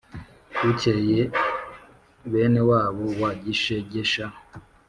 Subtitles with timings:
[0.61, 1.21] bukeye
[2.31, 4.25] bene wabo wa gishegesha,